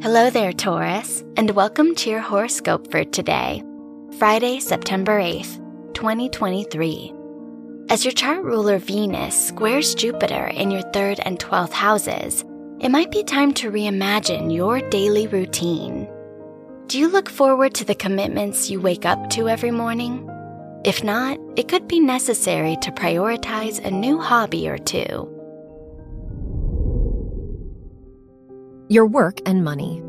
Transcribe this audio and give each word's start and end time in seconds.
Hello 0.00 0.30
there, 0.30 0.52
Taurus, 0.52 1.24
and 1.36 1.50
welcome 1.50 1.92
to 1.96 2.08
your 2.08 2.20
horoscope 2.20 2.88
for 2.88 3.02
today, 3.02 3.64
Friday, 4.16 4.60
September 4.60 5.20
8th, 5.20 5.56
2023. 5.92 7.12
As 7.90 8.04
your 8.04 8.12
chart 8.12 8.44
ruler 8.44 8.78
Venus 8.78 9.48
squares 9.48 9.96
Jupiter 9.96 10.46
in 10.46 10.70
your 10.70 10.82
third 10.92 11.18
and 11.24 11.40
12th 11.40 11.72
houses, 11.72 12.44
it 12.78 12.90
might 12.90 13.10
be 13.10 13.24
time 13.24 13.52
to 13.54 13.72
reimagine 13.72 14.54
your 14.54 14.80
daily 14.88 15.26
routine. 15.26 16.08
Do 16.86 17.00
you 17.00 17.08
look 17.08 17.28
forward 17.28 17.74
to 17.74 17.84
the 17.84 17.96
commitments 17.96 18.70
you 18.70 18.80
wake 18.80 19.04
up 19.04 19.30
to 19.30 19.48
every 19.48 19.72
morning? 19.72 20.30
If 20.84 21.02
not, 21.02 21.40
it 21.56 21.66
could 21.66 21.88
be 21.88 21.98
necessary 21.98 22.76
to 22.82 22.92
prioritize 22.92 23.84
a 23.84 23.90
new 23.90 24.20
hobby 24.20 24.68
or 24.68 24.78
two. 24.78 25.37
Your 28.90 29.04
work 29.04 29.42
and 29.44 29.62
money. 29.62 30.00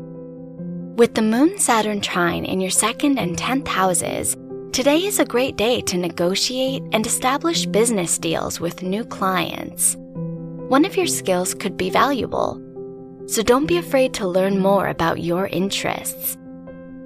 With 0.96 1.14
the 1.14 1.20
Moon 1.20 1.58
Saturn 1.58 2.00
trine 2.00 2.46
in 2.46 2.62
your 2.62 2.70
second 2.70 3.18
and 3.18 3.36
10th 3.36 3.68
houses, 3.68 4.38
today 4.72 5.04
is 5.04 5.18
a 5.18 5.24
great 5.26 5.56
day 5.56 5.82
to 5.82 5.98
negotiate 5.98 6.82
and 6.92 7.04
establish 7.04 7.66
business 7.66 8.16
deals 8.16 8.58
with 8.58 8.82
new 8.82 9.04
clients. 9.04 9.96
One 9.98 10.86
of 10.86 10.96
your 10.96 11.08
skills 11.08 11.52
could 11.52 11.76
be 11.76 11.90
valuable, 11.90 12.54
so 13.26 13.42
don't 13.42 13.66
be 13.66 13.76
afraid 13.76 14.14
to 14.14 14.26
learn 14.26 14.58
more 14.58 14.88
about 14.88 15.20
your 15.20 15.46
interests. 15.48 16.38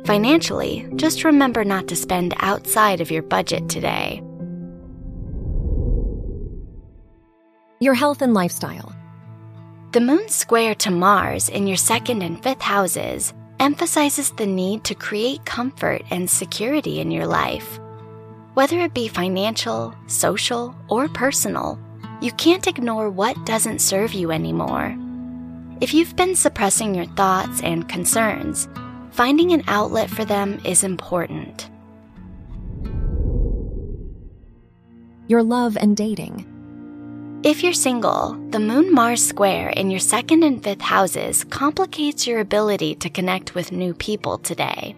Financially, 0.04 0.88
just 0.94 1.24
remember 1.24 1.64
not 1.64 1.88
to 1.88 1.96
spend 1.96 2.34
outside 2.38 3.00
of 3.00 3.10
your 3.10 3.22
budget 3.22 3.68
today. 3.68 4.22
Your 7.80 7.94
health 7.94 8.22
and 8.22 8.32
lifestyle. 8.32 8.94
The 9.94 10.00
moon 10.00 10.28
square 10.28 10.74
to 10.74 10.90
Mars 10.90 11.48
in 11.48 11.68
your 11.68 11.76
second 11.76 12.22
and 12.22 12.42
fifth 12.42 12.62
houses 12.62 13.32
emphasizes 13.60 14.32
the 14.32 14.44
need 14.44 14.82
to 14.82 14.94
create 14.96 15.44
comfort 15.44 16.02
and 16.10 16.28
security 16.28 16.98
in 16.98 17.12
your 17.12 17.28
life. 17.28 17.78
Whether 18.54 18.80
it 18.80 18.92
be 18.92 19.06
financial, 19.06 19.94
social, 20.08 20.74
or 20.88 21.06
personal, 21.06 21.78
you 22.20 22.32
can't 22.32 22.66
ignore 22.66 23.08
what 23.08 23.46
doesn't 23.46 23.78
serve 23.78 24.14
you 24.14 24.32
anymore. 24.32 24.98
If 25.80 25.94
you've 25.94 26.16
been 26.16 26.34
suppressing 26.34 26.96
your 26.96 27.06
thoughts 27.14 27.62
and 27.62 27.88
concerns, 27.88 28.66
finding 29.12 29.52
an 29.52 29.62
outlet 29.68 30.10
for 30.10 30.24
them 30.24 30.60
is 30.64 30.82
important. 30.82 31.70
Your 35.28 35.44
love 35.44 35.76
and 35.76 35.96
dating. 35.96 36.50
If 37.44 37.62
you're 37.62 37.74
single, 37.74 38.38
the 38.48 38.58
Moon 38.58 38.90
Mars 38.90 39.22
square 39.22 39.68
in 39.68 39.90
your 39.90 40.00
second 40.00 40.44
and 40.44 40.64
fifth 40.64 40.80
houses 40.80 41.44
complicates 41.44 42.26
your 42.26 42.40
ability 42.40 42.94
to 42.94 43.10
connect 43.10 43.54
with 43.54 43.70
new 43.70 43.92
people 43.92 44.38
today. 44.38 44.96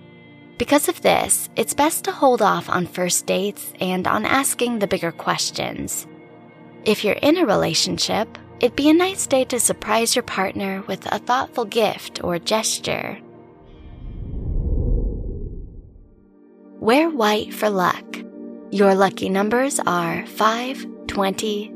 Because 0.56 0.88
of 0.88 1.02
this, 1.02 1.50
it's 1.56 1.74
best 1.74 2.04
to 2.04 2.12
hold 2.12 2.42
off 2.42 2.70
on 2.70 2.86
first 2.86 3.26
dates 3.26 3.72
and 3.80 4.06
on 4.06 4.24
asking 4.24 4.78
the 4.78 4.86
bigger 4.86 5.10
questions. 5.10 6.06
If 6.84 7.02
you're 7.02 7.18
in 7.20 7.36
a 7.36 7.44
relationship, 7.44 8.38
it'd 8.60 8.76
be 8.76 8.90
a 8.90 8.94
nice 8.94 9.26
day 9.26 9.44
to 9.46 9.58
surprise 9.58 10.14
your 10.14 10.22
partner 10.22 10.84
with 10.86 11.04
a 11.06 11.18
thoughtful 11.18 11.64
gift 11.64 12.22
or 12.22 12.38
gesture. 12.38 13.18
Wear 16.78 17.10
white 17.10 17.52
for 17.52 17.68
luck. 17.68 18.04
Your 18.70 18.94
lucky 18.94 19.30
numbers 19.30 19.80
are 19.80 20.24
5, 20.26 20.86
20, 21.08 21.75